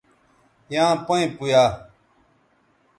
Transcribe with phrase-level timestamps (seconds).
[0.73, 1.63] یاں پیئں پویا